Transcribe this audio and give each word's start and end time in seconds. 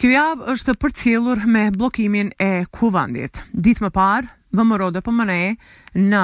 Ky 0.00 0.08
javë 0.14 0.46
është 0.48 0.72
përcjellur 0.80 1.42
me 1.44 1.66
bllokimin 1.74 2.30
e 2.40 2.62
kuvendit. 2.72 3.36
Ditë 3.52 3.84
më 3.84 3.90
parë, 3.92 4.30
VMRO 4.56 4.86
DPMNE 4.94 6.06
në 6.08 6.22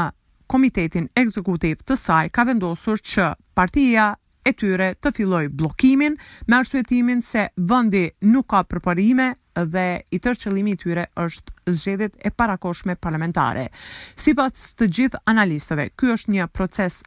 komitetin 0.48 1.10
ekzekutiv 1.20 1.82
të 1.84 1.96
saj 2.00 2.30
ka 2.32 2.46
vendosur 2.48 3.02
që 3.12 3.26
partia 3.52 4.06
e 4.48 4.54
tyre 4.56 4.94
të 4.96 5.12
filloj 5.18 5.42
blokimin 5.60 6.16
me 6.48 6.56
arsuetimin 6.62 7.20
se 7.20 7.50
vëndi 7.72 8.06
nuk 8.32 8.48
ka 8.54 8.62
përparime 8.64 9.28
dhe 9.74 9.86
i 10.08 10.22
tërqëlimi 10.24 10.72
i 10.72 10.80
tyre 10.86 11.04
është 11.26 11.74
zxedit 11.76 12.16
e 12.24 12.32
parakoshme 12.32 12.96
parlamentare. 12.96 13.66
Si 14.16 14.32
pas 14.40 14.56
të 14.72 14.88
gjithë 14.88 15.20
analistëve, 15.34 15.90
kjo 15.92 16.16
është 16.16 16.36
një 16.38 16.48
proces 16.56 17.02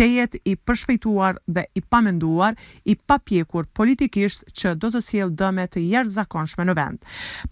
të 0.00 0.06
jetë 0.08 0.38
i 0.48 0.54
përshpejtuar 0.64 1.36
dhe 1.44 1.66
i 1.76 1.80
pamenduar, 1.92 2.54
i 2.88 2.94
papjekur 2.96 3.66
politikisht 3.76 4.46
që 4.56 4.72
do 4.80 4.88
të 4.94 5.00
sjellë 5.04 5.36
dëme 5.36 5.66
të 5.74 5.82
jashtëzakonshme 5.90 6.64
në 6.64 6.74
vend. 6.78 7.02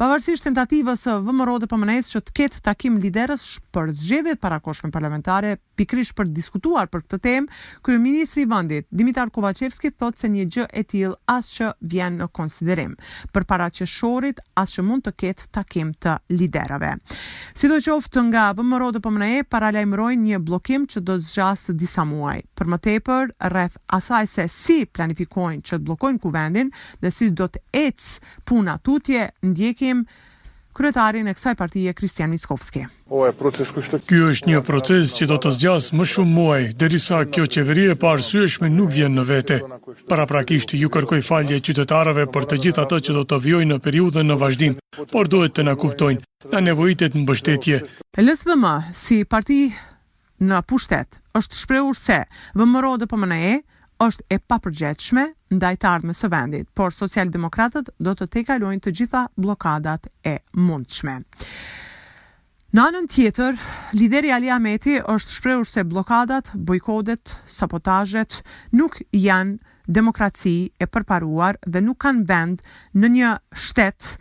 Pavarësisht 0.01 0.47
tentativës 0.49 1.03
së 1.05 1.19
VMRO 1.27 1.59
të 1.61 1.69
pmne 1.69 1.99
që 2.09 2.23
të 2.25 2.35
ketë 2.39 2.63
takim 2.65 2.97
liderës 3.03 3.45
për 3.75 3.93
zgjedhjet 3.93 4.41
parakoshme 4.41 4.89
parlamentare, 4.95 5.59
pikërisht 5.79 6.17
për 6.19 6.31
të 6.31 6.39
diskutuar 6.41 6.89
për 6.91 7.05
këtë 7.05 7.19
temë, 7.29 7.51
kryeministri 7.87 8.47
i 8.47 8.49
vendit 8.51 8.89
Dimitar 8.99 9.29
Kovacevski 9.31 9.93
thotë 9.93 10.23
se 10.25 10.33
një 10.33 10.49
gjë 10.57 10.65
e 10.73 10.85
tillë 10.91 11.19
as 11.31 11.53
që 11.59 11.69
vjen 11.85 12.17
në 12.23 12.31
konsiderim 12.35 12.97
për 13.35 13.45
paraqeshorit 13.53 14.41
as 14.59 14.75
që 14.79 14.87
mund 14.89 15.05
të 15.07 15.13
ketë 15.21 15.51
takim 15.59 15.93
të 16.03 16.17
liderëve. 16.33 16.95
Sidoqoftë 17.61 18.27
nga 18.33 18.49
VMRO 18.59 18.95
të 18.97 19.05
pmne 19.07 19.31
para 19.53 19.69
lajmërojnë 19.77 20.31
një 20.33 20.43
bllokim 20.49 20.89
që 20.91 21.05
do 21.05 21.21
të 21.21 21.29
zgjasë 21.29 21.77
disa 21.85 22.09
muaj. 22.09 22.38
Për 22.59 22.69
më 22.73 22.79
tepër, 22.85 23.33
rreth 23.53 23.79
asaj 23.97 24.29
se 24.37 24.45
si 24.59 24.79
planifikojnë 24.87 25.65
që 25.67 25.79
të 25.79 25.87
blokojnë 25.89 26.23
kuvendin 26.23 26.73
dhe 27.03 27.13
si 27.15 27.31
do 27.39 27.49
të 27.51 27.63
ecë 27.87 28.33
puna 28.49 28.79
tutje, 28.87 29.31
ndjekim 29.43 30.05
kryetarin 30.79 31.27
e 31.27 31.33
kësaj 31.35 31.57
partie 31.59 31.93
Kristian 31.97 32.31
Miskovski. 32.31 32.85
Po, 33.11 33.25
Ky 33.33 34.19
është 34.31 34.47
një 34.53 34.61
proces 34.63 35.11
që 35.19 35.27
do 35.33 35.39
të 35.43 35.51
zgjasë 35.57 35.99
më 35.99 36.05
shumë 36.07 36.35
muaj, 36.39 36.63
derisa 36.79 37.25
kjo 37.27 37.49
qeveri 37.51 37.89
e 37.91 37.97
parë 37.99 38.47
nuk 38.71 38.93
vjen 38.95 39.19
në 39.19 39.25
vete. 39.33 39.57
Para 40.09 40.27
ju 40.79 40.89
kërkoj 40.99 41.23
falje 41.27 41.59
qytetarëve 41.59 42.29
për 42.31 42.45
të 42.53 42.57
gjithë 42.65 42.83
ato 42.85 43.01
që 43.09 43.13
do 43.19 43.25
të 43.33 43.41
vjoj 43.49 43.65
në 43.73 43.79
periudën 43.83 44.27
në 44.31 44.37
vazhdim, 44.45 44.79
por 45.13 45.27
duhet 45.27 45.57
të 45.59 45.67
na 45.67 45.75
kuptojnë, 45.75 46.23
na 46.53 46.61
nevojitet 46.63 47.19
në 47.19 47.23
mbështetje. 47.27 47.83
Lësë 48.23 48.53
dhe 48.55 48.59
më, 48.63 48.75
si 48.95 49.25
parti 49.27 49.61
në 50.41 50.61
pushtet 50.71 51.19
është 51.37 51.59
shprehur 51.59 51.97
se 51.99 52.21
VMRO 52.59 52.97
dhe 53.03 53.07
PMNE 53.11 53.59
po 53.59 53.65
është 53.99 54.23
e 54.31 54.37
papërgjithshme 54.39 55.23
ndaj 55.59 55.75
të 55.83 55.87
ardhmës 55.91 56.21
së 56.23 56.29
vendit, 56.31 56.69
por 56.79 56.93
socialdemokratët 56.95 57.89
do 57.99 58.13
të 58.15 58.29
tejkalojnë 58.31 58.79
të 58.85 58.93
gjitha 58.95 59.25
bllokadat 59.35 60.05
e 60.23 60.37
mundshme. 60.55 61.17
Në 62.79 62.79
anën 62.85 63.09
tjetër, 63.11 63.59
lideri 63.99 64.31
Ali 64.31 64.53
Ameti 64.55 65.01
është 65.03 65.35
shprehur 65.41 65.67
se 65.67 65.83
bllokadat, 65.89 66.53
bojkotet, 66.55 67.35
sabotazhet 67.51 68.39
nuk 68.79 69.01
janë 69.11 69.59
demokraci 69.91 70.71
e 70.79 70.87
përparuar 70.87 71.59
dhe 71.67 71.83
nuk 71.83 71.99
kanë 72.07 72.23
vend 72.31 72.63
në 72.95 73.11
një 73.17 73.33
shtet 73.67 74.13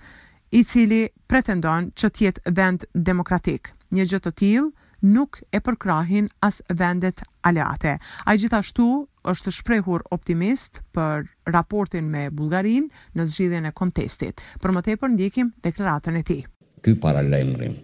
i 0.57 0.63
cili 0.65 1.03
pretendon 1.29 1.91
që 1.93 2.09
të 2.09 2.25
jetë 2.25 2.55
vend 2.57 2.89
demokratik. 2.95 3.75
Një 3.93 4.09
gjë 4.09 4.23
të 4.25 4.33
tillë 4.41 4.71
nuk 5.05 5.41
e 5.51 5.59
përkrahin 5.61 6.27
as 6.43 6.61
vendet 6.69 7.21
aleate. 7.45 7.97
A 8.25 8.33
i 8.33 8.37
gjithashtu 8.41 8.85
është 9.27 9.51
shprehur 9.53 10.03
optimist 10.11 10.81
për 10.95 11.27
raportin 11.51 12.09
me 12.11 12.29
Bulgarin 12.31 12.87
në 13.15 13.25
zgjidhjen 13.31 13.65
e 13.69 13.73
kontestit. 13.75 14.41
Për 14.61 14.71
më 14.77 14.83
tepër 14.87 15.13
ndjekim 15.15 15.51
deklaratën 15.65 16.17
e 16.17 16.23
tij. 16.23 16.41
Ky 16.83 16.95
paralajmërim 17.03 17.75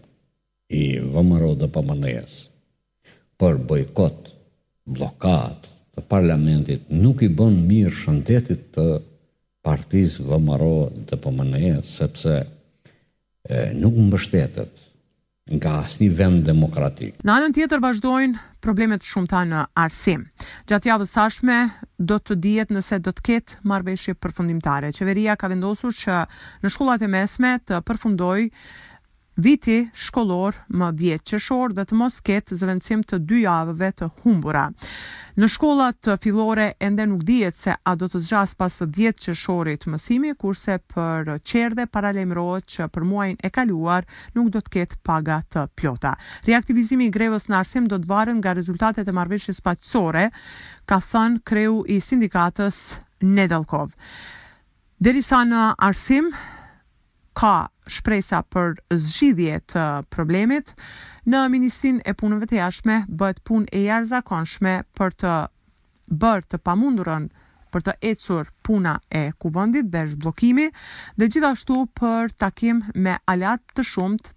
i 0.73 0.85
VMRO 1.13 1.55
dhe 1.59 1.67
PMS 1.67 2.39
për 3.39 3.59
bojkot, 3.67 4.29
blokat 4.85 5.69
të 5.93 6.03
parlamentit 6.09 6.89
nuk 6.89 7.21
i 7.21 7.29
bën 7.29 7.57
mirë 7.67 7.93
shëndetit 8.01 8.69
të 8.77 8.87
partisë 9.65 10.25
VMRO 10.31 10.75
dhe 11.09 11.19
PMS 11.23 11.93
sepse 11.99 12.37
e, 12.41 13.73
nuk 13.75 13.97
mbështetet 14.07 14.89
nga 15.51 15.75
asnjë 15.83 16.07
vend 16.15 16.45
demokratik. 16.47 17.17
Në 17.27 17.33
anën 17.33 17.55
tjetër 17.57 17.81
vazhdojnë 17.83 18.43
problemet 18.63 19.03
shumë 19.03 19.27
ta 19.29 19.41
në 19.47 19.63
arsim. 19.75 20.21
Gjatë 20.71 20.87
javës 20.93 21.11
sashme 21.17 21.57
do 21.99 22.15
të 22.23 22.37
dihet 22.45 22.71
nëse 22.71 23.01
do 23.03 23.11
të 23.11 23.25
ketë 23.27 23.59
marveshje 23.67 24.15
përfundimtare. 24.23 24.93
Qeveria 24.95 25.35
ka 25.35 25.51
vendosur 25.51 25.91
që 25.93 26.21
në 26.63 26.71
shkullat 26.71 27.03
e 27.03 27.11
mesme 27.11 27.57
të 27.67 27.81
përfundoj 27.89 28.45
viti 29.37 29.89
shkollor 29.93 30.53
më 30.69 30.89
vjeqëshor 30.99 31.73
dhe 31.73 31.85
të 31.89 31.97
mos 31.97 32.19
ketë 32.25 32.57
zëvendësim 32.59 33.01
të 33.09 33.17
dy 33.25 33.39
javëve 33.43 33.87
të 33.99 34.09
humbura. 34.21 34.67
Në 35.37 35.47
shkollat 35.49 36.09
fillore 36.21 36.67
ende 36.85 37.05
nuk 37.09 37.23
dihet 37.25 37.57
se 37.57 37.73
a 37.73 37.95
do 37.97 38.05
të 38.07 38.21
zxas 38.27 38.53
pas 38.59 38.75
të 38.77 38.87
djetë 38.97 39.25
qëshorit 39.31 39.87
mësimi, 39.89 40.35
kurse 40.37 40.75
për 40.93 41.33
qerde 41.41 41.87
paralemrohet 41.89 42.67
që 42.69 42.89
për 42.93 43.07
muajnë 43.09 43.41
e 43.41 43.49
kaluar 43.49 44.05
nuk 44.37 44.53
do 44.53 44.61
të 44.61 44.75
ketë 44.77 45.01
paga 45.03 45.39
të 45.49 45.65
pjota. 45.79 46.13
Reaktivizimi 46.45 47.09
i 47.09 47.13
grevës 47.15 47.49
në 47.49 47.57
arsim 47.63 47.89
do 47.89 47.97
të 47.97 48.09
varën 48.13 48.37
nga 48.43 48.53
rezultatet 48.53 49.07
e 49.09 49.15
marveshës 49.17 49.63
paqësore, 49.65 50.29
ka 50.85 51.01
thënë 51.01 51.41
kreu 51.45 51.81
i 51.89 51.97
sindikatës 52.01 52.83
Nedelkov. 53.23 53.93
Derisa 54.99 55.41
në 55.47 55.69
arsim, 55.83 56.27
ka 57.33 57.55
shpresa 57.91 58.39
për 58.53 58.77
zgjidhje 58.93 59.57
të 59.73 59.85
problemit. 60.15 60.73
Në 61.25 61.41
Ministrinë 61.53 62.05
e 62.05 62.13
Punëve 62.21 62.47
të 62.51 62.59
Jashtme 62.59 62.97
bëhet 63.21 63.41
punë 63.49 63.71
e 63.73 63.81
jashtëzakonshme 63.87 64.75
për 64.99 65.17
të 65.23 65.35
bërë 66.23 66.47
të 66.53 66.61
pamundurën 66.69 67.27
për 67.73 67.85
të 67.87 67.93
ecur 68.11 68.51
puna 68.67 68.95
e 69.09 69.23
kuvendit 69.41 69.87
dhe 69.93 70.03
zhbllokimi, 70.11 70.67
dhe 71.17 71.27
gjithashtu 71.35 71.79
për 71.99 72.29
takim 72.45 72.83
me 73.07 73.15
alat 73.35 73.63
të 73.73 73.85
shumtë 73.93 74.35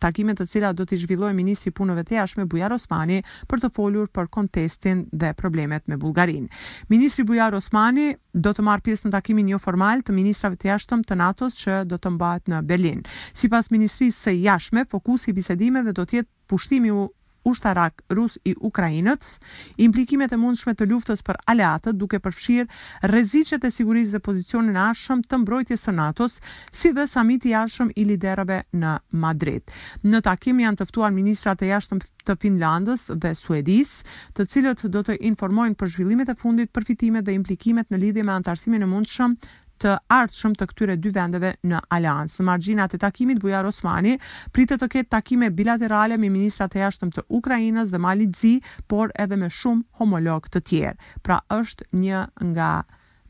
takime 0.00 0.34
të 0.36 0.46
cilat 0.50 0.76
do 0.76 0.84
t'i 0.86 0.98
zhvilloj 1.00 1.32
Ministri 1.34 1.72
Punëve 1.72 2.04
të 2.06 2.16
Jashme 2.18 2.44
Bujar 2.52 2.72
Osmani 2.76 3.20
për 3.50 3.62
të 3.64 3.70
folur 3.74 4.08
për 4.14 4.28
kontestin 4.36 5.04
dhe 5.12 5.32
problemet 5.38 5.86
me 5.88 5.96
Bulgarin. 5.98 6.48
Ministri 6.92 7.24
Bujar 7.24 7.54
Osmani 7.58 8.12
do 8.32 8.52
të 8.54 8.64
marë 8.68 8.84
pjesë 8.88 9.08
në 9.10 9.14
takimin 9.16 9.50
jo 9.54 9.58
formal 9.60 10.04
të 10.06 10.14
Ministrave 10.16 10.60
të 10.60 10.70
Jashtëm 10.72 11.04
të 11.08 11.18
NATO-s 11.22 11.58
që 11.64 11.80
do 11.92 11.98
të 11.98 12.12
mbahet 12.16 12.50
në 12.52 12.62
Berlin. 12.68 13.04
Si 13.32 13.48
pas 13.52 13.70
Ministri 13.72 14.12
së 14.12 14.36
Jashme, 14.38 14.84
fokus 14.90 15.28
i 15.30 15.36
bisedimeve 15.36 15.92
do 15.96 16.04
tjetë 16.04 16.30
pushtimi 16.46 16.90
u 16.94 17.08
ushtarak 17.48 18.02
rus 18.14 18.38
i 18.44 18.54
Ukrainës, 18.68 19.38
implikimet 19.86 20.32
e 20.34 20.38
mundshme 20.40 20.74
të 20.74 20.88
luftës 20.90 21.22
për 21.26 21.38
aleatët 21.52 21.98
duke 22.00 22.20
përfshirë 22.22 23.08
rreziqet 23.10 23.64
e 23.68 23.72
sigurisë 23.78 24.16
dhe 24.16 24.22
pozicionin 24.28 24.78
e 24.78 24.82
arshëm 24.88 25.22
të 25.28 25.40
mbrojtjes 25.44 25.86
së 25.88 25.94
NATO-s, 26.00 26.40
si 26.78 26.92
dhe 26.96 27.06
samiti 27.10 27.52
i 27.52 27.56
arshëm 27.62 27.92
i 27.94 28.06
liderëve 28.10 28.60
në 28.82 28.94
Madrid. 29.24 29.62
Në 30.04 30.22
takim 30.28 30.62
janë 30.64 30.82
të 30.82 30.88
ftuar 30.90 31.14
ministrat 31.16 31.62
e 31.66 31.70
jashtëm 31.70 32.02
të 32.26 32.38
Finlandës 32.42 33.06
dhe 33.22 33.34
Suedis, 33.38 34.00
të 34.34 34.48
cilët 34.50 34.86
do 34.96 35.04
të 35.06 35.18
informojnë 35.30 35.78
për 35.78 35.94
zhvillimet 35.94 36.32
e 36.34 36.38
fundit, 36.42 36.72
përfitimet 36.74 37.26
dhe 37.26 37.36
implikimet 37.38 37.90
në 37.90 38.02
lidhje 38.02 38.26
me 38.26 38.34
antarësimin 38.40 38.82
e 38.86 38.90
mundshëm 38.90 39.38
të 39.82 39.94
ardhshëm 40.12 40.54
të 40.58 40.66
këtyre 40.70 40.96
dy 41.02 41.10
vendeve 41.14 41.52
në 41.66 41.80
aleancë. 41.96 42.44
Margjinat 42.46 42.94
e 42.96 43.00
takimit 43.02 43.40
Bujar 43.42 43.68
Osmani 43.68 44.16
pritet 44.54 44.80
të 44.82 44.88
ketë 44.94 45.12
takime 45.18 45.50
bilaterale 45.50 46.16
me 46.18 46.30
ministrat 46.32 46.76
e 46.76 46.82
jashtëm 46.84 47.12
të 47.14 47.26
Ukrainës 47.38 47.92
dhe 47.92 48.00
Malit 48.00 48.36
Zi, 48.36 48.54
por 48.90 49.12
edhe 49.14 49.36
me 49.38 49.50
shumë 49.50 49.84
homolog 50.00 50.48
të 50.52 50.64
tjerë. 50.70 50.98
Pra 51.22 51.40
është 51.52 51.88
një 51.92 52.22
nga 52.52 52.70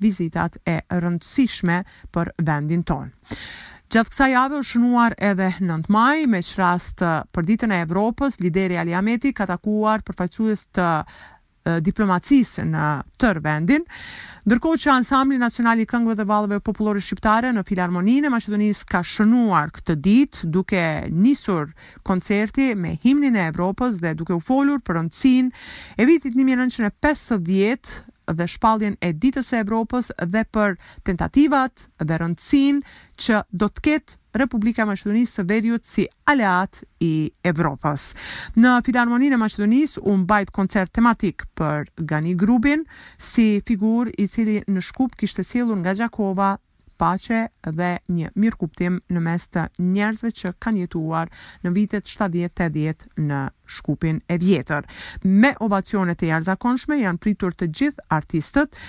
vizitat 0.03 0.59
e 0.69 0.81
rëndësishme 0.93 1.81
për 2.15 2.35
vendin 2.45 2.83
tonë. 2.85 3.39
Gjatë 3.87 4.11
kësa 4.11 4.27
jave 4.33 4.59
është 4.59 4.71
shënuar 4.75 5.15
edhe 5.23 5.47
9 5.63 5.85
maj, 5.95 6.17
me 6.27 6.41
që 6.43 6.57
rast 6.59 7.03
për 7.31 7.47
ditën 7.47 7.71
e 7.71 7.85
Evropës, 7.85 8.35
lideri 8.43 8.81
Ali 8.83 8.97
Ameti 8.99 9.31
ka 9.33 9.47
takuar 9.47 10.03
përfajcuës 10.03 10.65
të 10.75 10.89
diplomacisë 11.83 12.65
në 12.69 12.85
tërë 13.21 13.43
vendin, 13.43 13.85
ndërko 14.47 14.75
që 14.83 14.93
ansambli 14.95 15.39
nacionali 15.41 15.87
këngëve 15.89 16.17
dhe 16.21 16.27
valëve 16.31 16.61
populore 16.67 17.03
shqiptare 17.03 17.51
në 17.57 17.65
Filharmoninë 17.67 18.29
e 18.29 18.33
Macedonisë 18.35 18.87
ka 18.91 19.01
shënuar 19.07 19.73
këtë 19.75 19.97
ditë 20.07 20.51
duke 20.55 20.83
nisur 21.11 21.73
koncerti 22.07 22.71
me 22.79 22.97
himnin 23.03 23.39
e 23.41 23.49
Evropës 23.51 23.99
dhe 24.05 24.15
duke 24.19 24.37
u 24.39 24.43
folur 24.47 24.79
për 24.83 25.01
rëndësin 25.01 25.51
e 25.99 26.07
vitit 26.09 26.37
1950 26.39 27.97
dhe 28.37 28.47
shpalljen 28.51 28.97
e 29.07 29.13
ditës 29.23 29.53
e 29.55 29.61
Evropës 29.63 30.13
dhe 30.31 30.43
për 30.55 30.79
tentativat 31.07 31.89
dhe 32.03 32.17
rëndësin 32.23 32.81
që 33.23 33.43
do 33.51 33.69
të 33.75 33.85
ketë 33.89 34.21
Republika 34.37 34.85
Maqedonisë 34.87 35.33
së 35.39 35.45
Veriut 35.49 35.87
si 35.89 36.05
aleat 36.29 36.83
i 37.07 37.11
Evropës. 37.49 38.11
Në 38.61 38.75
Filharmoninë 38.87 39.37
e 39.37 39.41
Maqedonisë 39.41 40.03
u 40.11 40.17
mbajt 40.23 40.51
koncert 40.55 40.93
tematik 40.97 41.47
për 41.59 41.89
Gani 42.11 42.35
Grubin, 42.37 42.85
si 43.19 43.63
figurë 43.67 44.15
i 44.21 44.29
cili 44.29 44.59
në 44.69 44.83
shkup 44.91 45.17
kishte 45.19 45.45
sjellur 45.45 45.81
nga 45.81 45.95
Gjakova 45.97 46.55
paqe 46.97 47.43
dhe 47.77 47.89
një 48.09 48.31
mirëkuptim 48.41 49.01
në 49.13 49.21
mes 49.25 49.43
të 49.53 49.67
njerëzve 49.85 50.31
që 50.39 50.53
kanë 50.65 50.85
jetuar 50.87 51.29
në 51.65 51.73
vitet 51.77 52.09
70-80 52.09 53.11
në 53.27 53.41
shkupin 53.77 54.21
e 54.33 54.39
vjetër. 54.41 54.89
Me 55.27 55.53
ovacionet 55.67 56.25
e 56.25 56.31
jarëzakonshme 56.33 56.97
janë 57.03 57.21
pritur 57.21 57.53
të 57.57 57.69
gjithë 57.77 58.07
artistët, 58.17 58.81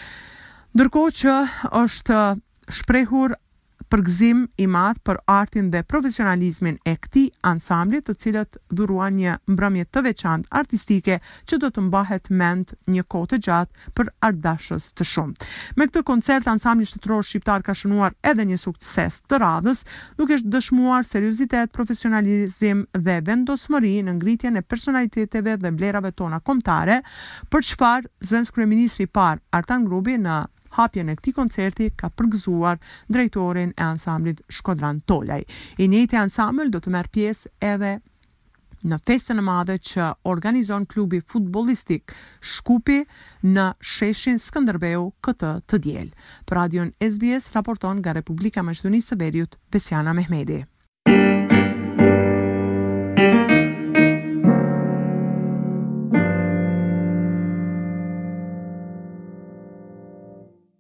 ndërko 0.77 1.03
që 1.19 1.35
është 1.81 2.21
shprehur 2.77 3.35
për 3.91 4.01
gëzim 4.07 4.43
i 4.59 4.65
madh 4.67 4.99
për 5.07 5.19
artin 5.31 5.69
dhe 5.71 5.81
profesionalizmin 5.87 6.77
e 6.87 6.93
këtij 7.03 7.29
ansambli, 7.47 8.01
të 8.03 8.13
cilët 8.21 8.57
dhuruan 8.75 9.15
një 9.15 9.35
mbrëmje 9.53 9.85
të 9.93 10.03
veçantë 10.07 10.51
artistike 10.59 11.17
që 11.49 11.59
do 11.61 11.69
të 11.73 11.85
mbahet 11.87 12.27
mend 12.41 12.73
një 12.91 13.05
kohë 13.13 13.29
të 13.33 13.39
gjatë 13.47 13.91
për 13.99 14.11
ardhshës 14.29 14.89
të 14.97 15.07
shumë. 15.13 15.47
Me 15.79 15.87
këtë 15.89 16.03
koncert 16.09 16.49
ansambli 16.51 16.87
shtetëror 16.91 17.23
shqiptar 17.29 17.63
ka 17.67 17.75
shënuar 17.81 18.17
edhe 18.31 18.47
një 18.51 18.59
sukses 18.63 19.21
të 19.27 19.39
radhës, 19.45 19.83
duke 20.19 20.39
dëshmuar 20.57 21.07
seriozitet, 21.07 21.71
profesionalizëm 21.77 22.83
dhe 23.07 23.17
vendosmëri 23.29 23.95
në 24.07 24.17
ngritjen 24.19 24.59
e 24.61 24.65
personaliteteve 24.65 25.57
dhe 25.63 25.71
vlerave 25.79 26.11
tona 26.19 26.41
kombëtare, 26.43 26.99
për 27.51 27.67
çfarë 27.71 28.13
zëvendës 28.27 28.53
kryeministri 28.57 29.07
par 29.07 29.39
Artan 29.55 29.87
Grubi 29.87 30.17
në 30.19 30.41
Hapje 30.75 31.03
në 31.07 31.13
këti 31.19 31.31
koncerti 31.37 31.87
ka 32.01 32.09
përgëzuar 32.19 32.77
drejtorin 33.13 33.71
e 33.77 33.83
ansamblit 33.87 34.41
Shkodran 34.57 34.99
Tolaj. 35.11 35.43
I 35.77 35.87
njëte 35.93 36.19
ansamblit 36.25 36.71
do 36.75 36.81
të 36.87 36.93
merë 36.97 37.13
pies 37.17 37.45
edhe 37.73 37.93
në 38.87 38.97
festën 39.09 39.41
e 39.41 39.45
madhe 39.47 39.77
që 39.91 40.09
organizon 40.33 40.85
klubi 40.91 41.21
futbolistik 41.33 42.13
Shkupi 42.53 42.99
në 43.53 43.65
sheshin 43.93 44.41
Skënderbeu 44.49 45.09
këtë 45.27 45.51
të 45.69 45.79
djelë. 45.87 46.15
Për 46.47 46.59
radion 46.61 46.93
SBS 47.09 47.51
raporton 47.57 48.01
nga 48.03 48.15
Republika 48.19 48.63
Mështunisë 48.67 49.15
të 49.15 49.21
Berjut, 49.25 49.59
Besjana 49.77 50.15
Mehmedi. 50.21 50.61